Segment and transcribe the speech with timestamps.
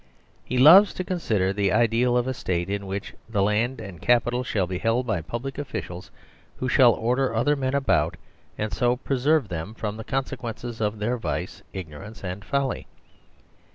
[0.43, 4.65] He loves to consider the ideal of a State in which land and capital shall
[4.65, 6.09] be held by public officials
[6.55, 8.17] who shall order other men about
[8.57, 12.87] and so preserve them from the consequences of their vice, ignorance, and folly.